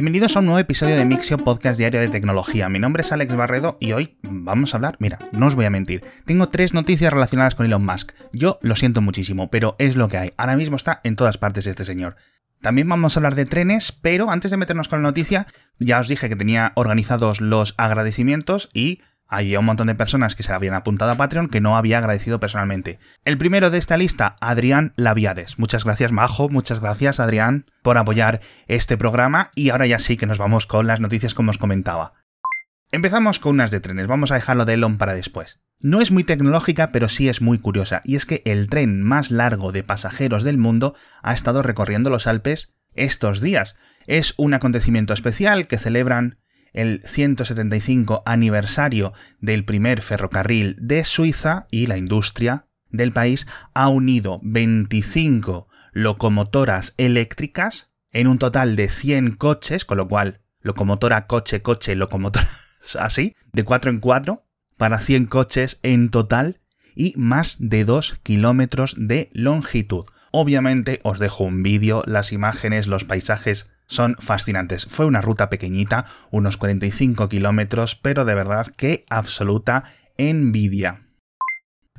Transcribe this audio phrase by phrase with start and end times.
[0.00, 2.68] Bienvenidos a un nuevo episodio de Mixio Podcast Diario de Tecnología.
[2.68, 5.70] Mi nombre es Alex Barredo y hoy vamos a hablar, mira, no os voy a
[5.70, 8.12] mentir, tengo tres noticias relacionadas con Elon Musk.
[8.32, 10.32] Yo lo siento muchísimo, pero es lo que hay.
[10.36, 12.14] Ahora mismo está en todas partes este señor.
[12.60, 15.48] También vamos a hablar de trenes, pero antes de meternos con la noticia,
[15.80, 20.42] ya os dije que tenía organizados los agradecimientos y hay un montón de personas que
[20.42, 22.98] se habían apuntado a Patreon que no había agradecido personalmente.
[23.26, 25.58] El primero de esta lista, Adrián Laviades.
[25.58, 26.48] Muchas gracias, Majo.
[26.48, 29.50] Muchas gracias, Adrián, por apoyar este programa.
[29.54, 32.14] Y ahora ya sí que nos vamos con las noticias como os comentaba.
[32.90, 34.06] Empezamos con unas de trenes.
[34.06, 35.60] Vamos a dejarlo de Elon para después.
[35.78, 38.00] No es muy tecnológica, pero sí es muy curiosa.
[38.04, 42.26] Y es que el tren más largo de pasajeros del mundo ha estado recorriendo los
[42.26, 43.76] Alpes estos días.
[44.06, 46.38] Es un acontecimiento especial que celebran
[46.72, 54.40] el 175 aniversario del primer ferrocarril de Suiza y la industria del país ha unido
[54.42, 61.96] 25 locomotoras eléctricas en un total de 100 coches, con lo cual locomotora, coche, coche,
[61.96, 62.48] locomotora,
[62.98, 64.44] así, de 4 en 4,
[64.76, 66.60] para 100 coches en total
[66.94, 70.06] y más de 2 kilómetros de longitud.
[70.30, 74.86] Obviamente os dejo un vídeo, las imágenes, los paisajes son fascinantes.
[74.86, 79.84] Fue una ruta pequeñita, unos 45 kilómetros, pero de verdad que absoluta
[80.16, 81.08] envidia.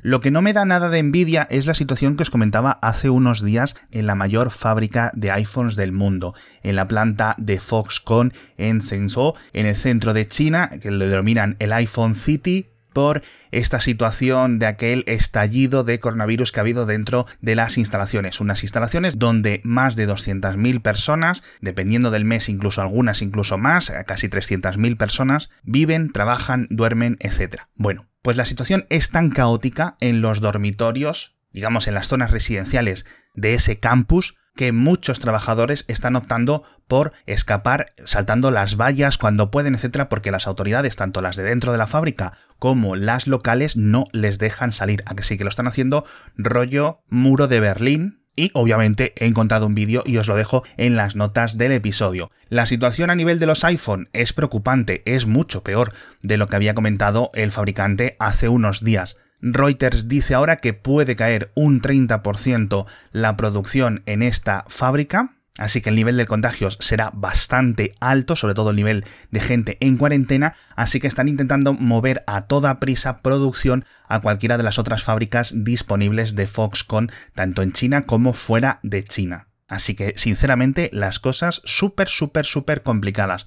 [0.02, 3.10] Lo que no me da nada de envidia es la situación que os comentaba hace
[3.10, 8.32] unos días en la mayor fábrica de iPhones del mundo, en la planta de Foxconn
[8.56, 13.80] en Shenzhou, en el centro de China, que lo denominan el iPhone City, por esta
[13.80, 18.40] situación de aquel estallido de coronavirus que ha habido dentro de las instalaciones.
[18.40, 24.28] Unas instalaciones donde más de 200.000 personas, dependiendo del mes, incluso algunas incluso más, casi
[24.28, 27.62] 300.000 personas, viven, trabajan, duermen, etc.
[27.74, 33.06] Bueno, pues la situación es tan caótica en los dormitorios, digamos en las zonas residenciales
[33.34, 39.74] de ese campus, que muchos trabajadores están optando por escapar saltando las vallas cuando pueden,
[39.74, 44.04] etcétera, porque las autoridades, tanto las de dentro de la fábrica como las locales, no
[44.12, 45.02] les dejan salir.
[45.06, 46.04] Así que lo están haciendo
[46.36, 50.94] rollo muro de Berlín, y obviamente he encontrado un vídeo y os lo dejo en
[50.94, 52.30] las notas del episodio.
[52.50, 56.56] La situación a nivel de los iPhone es preocupante, es mucho peor de lo que
[56.56, 59.16] había comentado el fabricante hace unos días.
[59.42, 65.90] Reuters dice ahora que puede caer un 30% la producción en esta fábrica, así que
[65.90, 70.54] el nivel de contagios será bastante alto, sobre todo el nivel de gente en cuarentena,
[70.76, 75.52] así que están intentando mover a toda prisa producción a cualquiera de las otras fábricas
[75.54, 79.48] disponibles de Foxconn, tanto en China como fuera de China.
[79.68, 83.46] Así que, sinceramente, las cosas súper, súper, súper complicadas.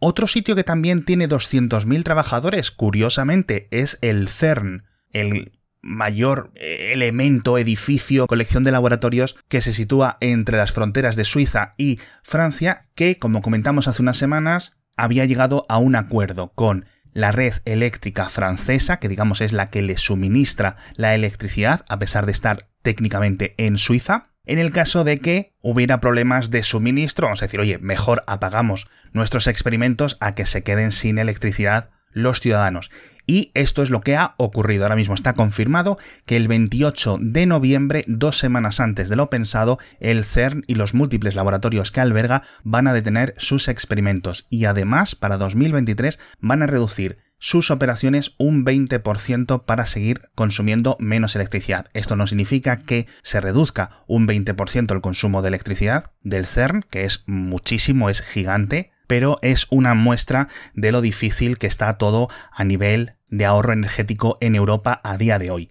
[0.00, 7.58] Otro sitio que también tiene 200.000 trabajadores, curiosamente, es el CERN, el mayor eh, elemento,
[7.58, 13.18] edificio, colección de laboratorios que se sitúa entre las fronteras de Suiza y Francia, que,
[13.18, 18.98] como comentamos hace unas semanas, había llegado a un acuerdo con la red eléctrica francesa,
[18.98, 23.78] que digamos es la que le suministra la electricidad, a pesar de estar técnicamente en
[23.78, 28.22] Suiza, en el caso de que hubiera problemas de suministro, vamos a decir, oye, mejor
[28.26, 32.90] apagamos nuestros experimentos a que se queden sin electricidad los ciudadanos.
[33.30, 34.82] Y esto es lo que ha ocurrido.
[34.82, 39.78] Ahora mismo está confirmado que el 28 de noviembre, dos semanas antes de lo pensado,
[40.00, 45.14] el CERN y los múltiples laboratorios que alberga van a detener sus experimentos y además
[45.14, 51.86] para 2023 van a reducir sus operaciones un 20% para seguir consumiendo menos electricidad.
[51.94, 57.04] Esto no significa que se reduzca un 20% el consumo de electricidad del CERN, que
[57.04, 62.62] es muchísimo, es gigante, pero es una muestra de lo difícil que está todo a
[62.62, 65.68] nivel de ahorro energético en Europa a día de hoy.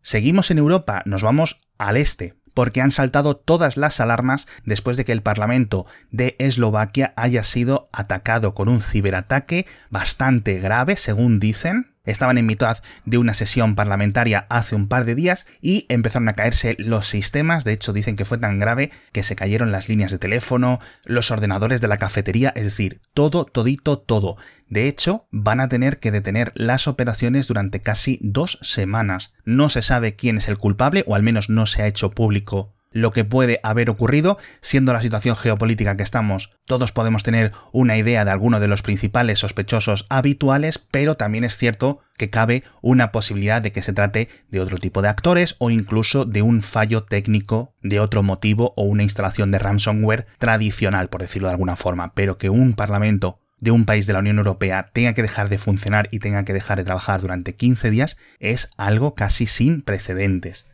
[0.00, 5.04] Seguimos en Europa, nos vamos al este, porque han saltado todas las alarmas después de
[5.04, 11.94] que el Parlamento de Eslovaquia haya sido atacado con un ciberataque bastante grave, según dicen,
[12.06, 16.34] Estaban en mitad de una sesión parlamentaria hace un par de días y empezaron a
[16.34, 17.64] caerse los sistemas.
[17.64, 21.30] De hecho, dicen que fue tan grave que se cayeron las líneas de teléfono, los
[21.30, 24.36] ordenadores de la cafetería, es decir, todo, todito, todo.
[24.68, 29.32] De hecho, van a tener que detener las operaciones durante casi dos semanas.
[29.44, 32.75] No se sabe quién es el culpable, o al menos no se ha hecho público
[32.96, 36.52] lo que puede haber ocurrido, siendo la situación geopolítica que estamos.
[36.64, 41.58] Todos podemos tener una idea de alguno de los principales sospechosos habituales, pero también es
[41.58, 45.68] cierto que cabe una posibilidad de que se trate de otro tipo de actores o
[45.68, 51.20] incluso de un fallo técnico de otro motivo o una instalación de ransomware tradicional, por
[51.20, 54.86] decirlo de alguna forma, pero que un parlamento de un país de la Unión Europea
[54.90, 58.70] tenga que dejar de funcionar y tenga que dejar de trabajar durante 15 días es
[58.78, 60.66] algo casi sin precedentes.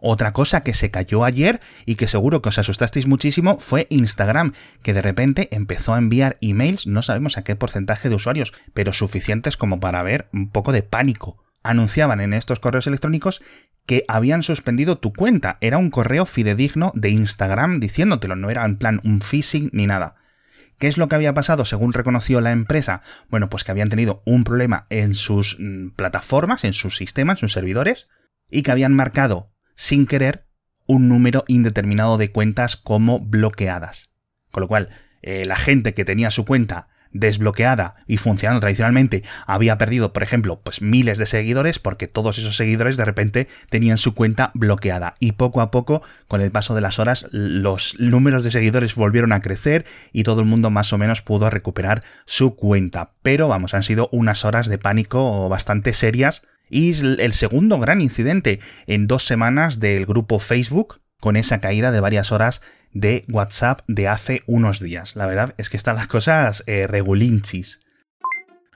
[0.00, 4.54] Otra cosa que se cayó ayer y que seguro que os asustasteis muchísimo fue Instagram,
[4.82, 8.92] que de repente empezó a enviar emails, no sabemos a qué porcentaje de usuarios, pero
[8.92, 11.44] suficientes como para ver un poco de pánico.
[11.62, 13.42] Anunciaban en estos correos electrónicos
[13.84, 15.58] que habían suspendido tu cuenta.
[15.60, 20.14] Era un correo fidedigno de Instagram diciéndotelo, no era en plan un phishing ni nada.
[20.78, 23.02] ¿Qué es lo que había pasado según reconoció la empresa?
[23.28, 27.40] Bueno, pues que habían tenido un problema en sus mm, plataformas, en sus sistemas, en
[27.40, 28.08] sus servidores,
[28.50, 29.46] y que habían marcado
[29.80, 30.44] sin querer
[30.86, 34.10] un número indeterminado de cuentas como bloqueadas.
[34.50, 34.90] Con lo cual,
[35.22, 40.60] eh, la gente que tenía su cuenta desbloqueada y funcionando tradicionalmente había perdido, por ejemplo,
[40.60, 45.32] pues miles de seguidores porque todos esos seguidores de repente tenían su cuenta bloqueada y
[45.32, 49.40] poco a poco, con el paso de las horas, los números de seguidores volvieron a
[49.40, 53.12] crecer y todo el mundo más o menos pudo recuperar su cuenta.
[53.22, 58.60] Pero vamos, han sido unas horas de pánico bastante serias y el segundo gran incidente
[58.86, 62.62] en dos semanas del grupo Facebook, con esa caída de varias horas
[62.92, 65.16] de WhatsApp de hace unos días.
[65.16, 67.80] La verdad es que están las cosas eh, regulinchis.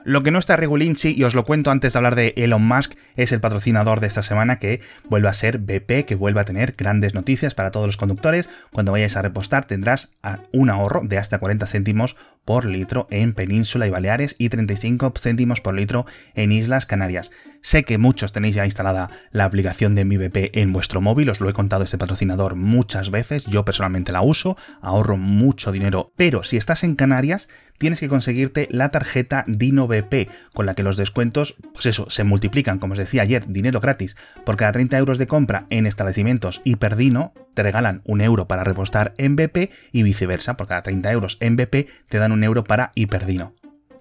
[0.04, 2.92] Lo que no está regulinchi, y os lo cuento antes de hablar de Elon Musk,
[3.16, 6.74] es el patrocinador de esta semana que vuelve a ser BP, que vuelve a tener
[6.76, 8.50] grandes noticias para todos los conductores.
[8.70, 10.10] Cuando vayáis a repostar tendrás
[10.52, 15.62] un ahorro de hasta 40 céntimos por litro en Península y Baleares y 35 céntimos
[15.62, 16.04] por litro
[16.34, 17.30] en Islas Canarias.
[17.64, 21.40] Sé que muchos tenéis ya instalada la aplicación de mi BP en vuestro móvil, os
[21.40, 26.42] lo he contado este patrocinador muchas veces, yo personalmente la uso, ahorro mucho dinero, pero
[26.42, 30.98] si estás en Canarias tienes que conseguirte la tarjeta Dino BP, con la que los
[30.98, 34.14] descuentos, pues eso, se multiplican, como os decía ayer, dinero gratis,
[34.44, 39.14] por cada 30 euros de compra en establecimientos Hiperdino, te regalan un euro para repostar
[39.16, 42.92] en BP y viceversa, por cada 30 euros en BP te dan un euro para
[42.94, 43.54] Hiperdino.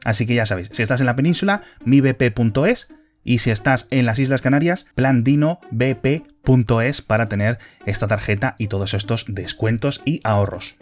[0.04, 2.90] Así que ya sabéis, si estás en la península, mibp.es
[3.24, 9.26] y si estás en las Islas Canarias, plandinobp.es para tener esta tarjeta y todos estos
[9.28, 10.76] descuentos y ahorros.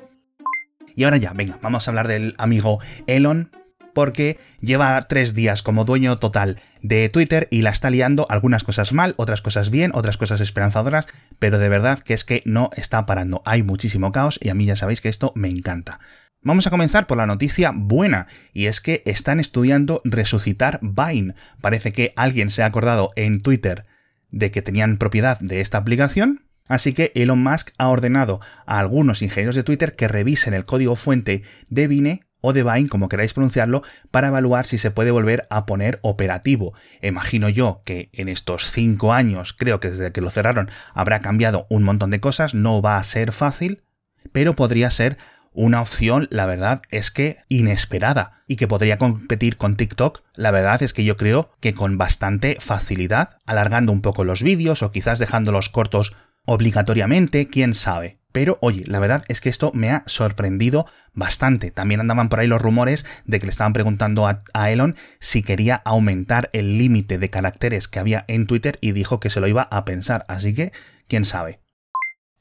[0.96, 3.52] Y ahora ya, venga, vamos a hablar del amigo Elon,
[3.94, 8.94] porque lleva tres días como dueño total de Twitter y la está liando algunas cosas
[8.94, 11.08] mal, otras cosas bien, otras cosas esperanzadoras,
[11.40, 13.42] pero de verdad que es que no está parando.
[13.46, 16.00] Hay muchísimo caos y a mí ya sabéis que esto me encanta.
[16.44, 21.36] Vamos a comenzar por la noticia buena, y es que están estudiando resucitar Vine.
[21.62, 23.86] Parece que alguien se ha acordado en Twitter
[24.32, 29.22] de que tenían propiedad de esta aplicación, así que Elon Musk ha ordenado a algunos
[29.22, 33.34] ingenieros de Twitter que revisen el código fuente de Vine o de Vine, como queráis
[33.34, 36.74] pronunciarlo, para evaluar si se puede volver a poner operativo.
[37.04, 41.68] Imagino yo que en estos cinco años, creo que desde que lo cerraron, habrá cambiado
[41.70, 43.84] un montón de cosas, no va a ser fácil,
[44.32, 45.20] pero podría ser
[45.54, 50.82] una opción, la verdad es que inesperada y que podría competir con TikTok, la verdad
[50.82, 55.20] es que yo creo que con bastante facilidad, alargando un poco los vídeos o quizás
[55.20, 56.14] dejándolos cortos
[56.46, 58.20] obligatoriamente, quién sabe.
[58.32, 61.70] Pero oye, la verdad es que esto me ha sorprendido bastante.
[61.70, 65.44] También andaban por ahí los rumores de que le estaban preguntando a, a Elon si
[65.44, 69.48] quería aumentar el límite de caracteres que había en Twitter y dijo que se lo
[69.48, 70.24] iba a pensar.
[70.30, 70.72] Así que,
[71.10, 71.61] quién sabe.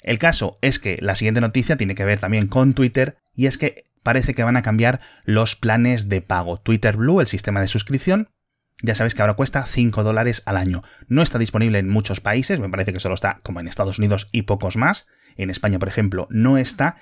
[0.03, 3.59] El caso es que la siguiente noticia tiene que ver también con Twitter y es
[3.59, 6.59] que parece que van a cambiar los planes de pago.
[6.59, 8.29] Twitter Blue, el sistema de suscripción,
[8.83, 10.83] ya sabéis que ahora cuesta 5 dólares al año.
[11.09, 14.29] No está disponible en muchos países, me parece que solo está como en Estados Unidos
[14.33, 15.07] y pocos más.
[15.37, 16.97] En España, por ejemplo, no está.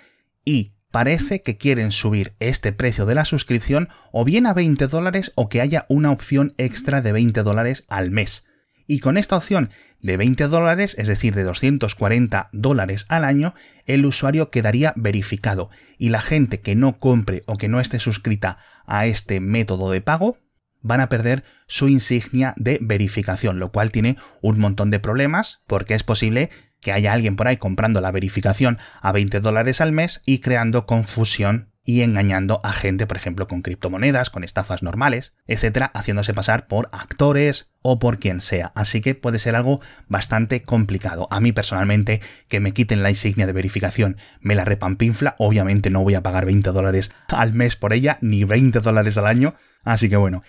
[0.45, 5.33] Y parece que quieren subir este precio de la suscripción o bien a 20 dólares
[5.37, 8.45] o que haya una opción extra de 20 dólares al mes.
[8.87, 13.55] Y con esta opción de 20 dólares, es decir, de 240 dólares al año,
[13.87, 15.71] el usuario quedaría verificado.
[15.99, 20.01] Y la gente que no compre o que no esté suscrita a este método de
[20.01, 20.39] pago
[20.81, 25.95] van a perder su insignia de verificación, lo cual tiene un montón de problemas porque
[25.95, 26.51] es posible
[26.81, 30.87] que haya alguien por ahí comprando la verificación a 20 dólares al mes y creando
[30.87, 36.67] confusión y engañando a gente, por ejemplo, con criptomonedas, con estafas normales, etcétera, haciéndose pasar
[36.67, 38.73] por actores o por quien sea.
[38.75, 41.29] Así que puede ser algo bastante complicado.
[41.31, 45.35] A mí personalmente, que me quiten la insignia de verificación, me la repampinfla.
[45.39, 49.25] Obviamente no voy a pagar 20 dólares al mes por ella, ni 20 dólares al
[49.25, 49.55] año.
[49.83, 50.43] Así que bueno.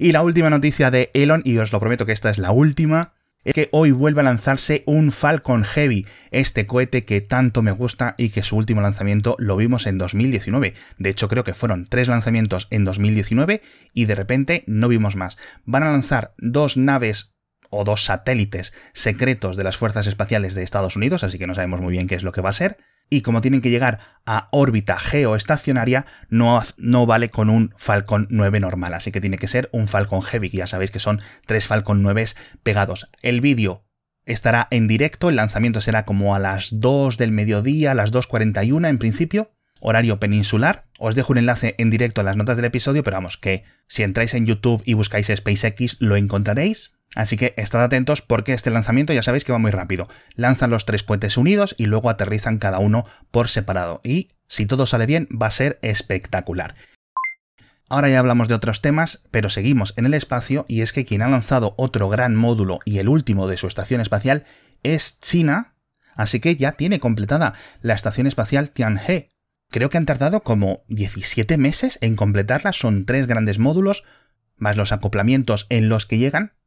[0.00, 3.12] Y la última noticia de Elon, y os lo prometo que esta es la última,
[3.48, 8.14] es que hoy vuelve a lanzarse un Falcon Heavy, este cohete que tanto me gusta
[8.18, 10.74] y que su último lanzamiento lo vimos en 2019.
[10.98, 13.62] De hecho, creo que fueron tres lanzamientos en 2019
[13.94, 15.38] y de repente no vimos más.
[15.64, 17.34] Van a lanzar dos naves
[17.70, 21.80] o dos satélites secretos de las fuerzas espaciales de Estados Unidos, así que no sabemos
[21.80, 22.76] muy bien qué es lo que va a ser
[23.10, 28.60] y como tienen que llegar a órbita geoestacionaria, no, no vale con un Falcon 9
[28.60, 31.66] normal, así que tiene que ser un Falcon Heavy, que ya sabéis que son tres
[31.66, 32.26] Falcon 9
[32.62, 33.08] pegados.
[33.22, 33.84] El vídeo
[34.26, 38.88] estará en directo, el lanzamiento será como a las 2 del mediodía, a las 2.41
[38.88, 40.86] en principio, horario peninsular.
[40.98, 44.02] Os dejo un enlace en directo en las notas del episodio, pero vamos, que si
[44.02, 46.97] entráis en YouTube y buscáis SpaceX lo encontraréis.
[47.14, 50.08] Así que estad atentos porque este lanzamiento ya sabéis que va muy rápido.
[50.34, 54.00] Lanzan los tres cohetes unidos y luego aterrizan cada uno por separado.
[54.04, 56.74] Y si todo sale bien, va a ser espectacular.
[57.88, 61.22] Ahora ya hablamos de otros temas, pero seguimos en el espacio y es que quien
[61.22, 64.44] ha lanzado otro gran módulo y el último de su estación espacial
[64.82, 65.74] es China,
[66.14, 69.30] así que ya tiene completada la estación espacial Tianhe.
[69.70, 74.04] Creo que han tardado como 17 meses en completarla, son tres grandes módulos,
[74.56, 76.57] más los acoplamientos en los que llegan,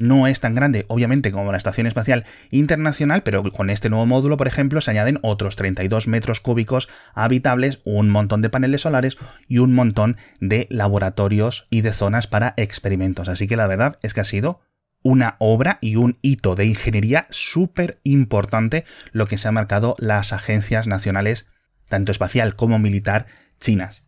[0.00, 4.38] no es tan grande, obviamente, como la Estación Espacial Internacional, pero con este nuevo módulo,
[4.38, 9.58] por ejemplo, se añaden otros 32 metros cúbicos habitables, un montón de paneles solares y
[9.58, 13.28] un montón de laboratorios y de zonas para experimentos.
[13.28, 14.60] Así que la verdad es que ha sido
[15.02, 20.32] una obra y un hito de ingeniería súper importante lo que se han marcado las
[20.32, 21.46] agencias nacionales,
[21.88, 23.26] tanto espacial como militar,
[23.60, 24.04] chinas.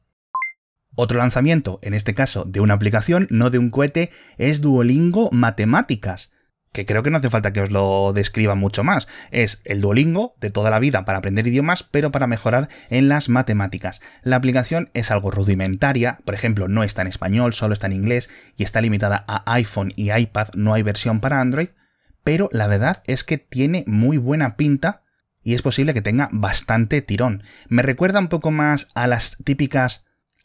[0.95, 6.31] Otro lanzamiento, en este caso de una aplicación, no de un cohete, es Duolingo Matemáticas,
[6.73, 9.09] que creo que no hace falta que os lo describa mucho más.
[9.31, 13.31] Es el Duolingo de toda la vida para aprender idiomas, pero para mejorar en las
[13.31, 14.01] matemáticas.
[14.23, 18.29] La aplicación es algo rudimentaria, por ejemplo, no está en español, solo está en inglés
[18.57, 21.69] y está limitada a iPhone y iPad, no hay versión para Android,
[22.23, 25.03] pero la verdad es que tiene muy buena pinta
[25.43, 27.43] y es posible que tenga bastante tirón.
[27.69, 30.05] Me recuerda un poco más a las típicas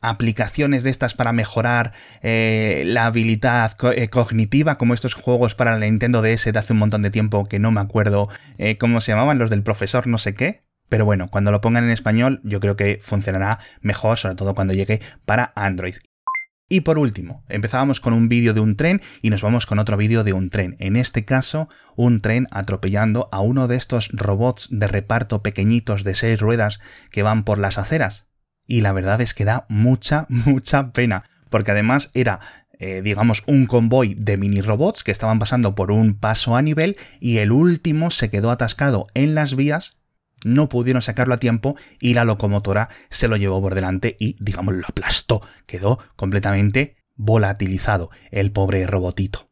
[0.10, 5.86] aplicaciones de estas para mejorar eh, la habilidad eh, cognitiva, como estos juegos para la
[5.86, 9.12] Nintendo DS de hace un montón de tiempo que no me acuerdo eh, cómo se
[9.12, 10.64] llamaban, los del profesor no sé qué.
[10.90, 14.74] Pero bueno, cuando lo pongan en español yo creo que funcionará mejor, sobre todo cuando
[14.74, 15.96] llegue para Android.
[16.70, 19.96] Y por último, empezábamos con un vídeo de un tren y nos vamos con otro
[19.96, 20.76] vídeo de un tren.
[20.80, 26.16] En este caso, un tren atropellando a uno de estos robots de reparto pequeñitos de
[26.16, 28.27] seis ruedas que van por las aceras
[28.68, 32.40] y la verdad es que da mucha, mucha pena, porque además era
[32.80, 36.96] eh, digamos, un convoy de mini robots que estaban pasando por un paso a nivel
[37.20, 39.98] y el último se quedó atascado en las vías,
[40.46, 44.76] no pudieron sacarlo a tiempo y la locomotora se lo llevó por delante y, digamos,
[44.76, 49.50] lo aplastó, quedó completamente volatilizado el pobre robotito.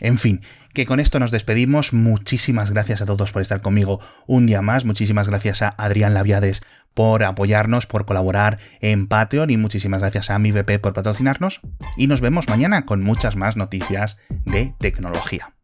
[0.00, 0.42] En fin,
[0.74, 1.92] que con esto nos despedimos.
[1.92, 4.84] Muchísimas gracias a todos por estar conmigo un día más.
[4.84, 6.62] Muchísimas gracias a Adrián Laviades
[6.94, 11.60] por apoyarnos, por colaborar en Patreon y muchísimas gracias a mi VP por patrocinarnos.
[11.96, 15.57] Y nos vemos mañana con muchas más noticias de tecnología.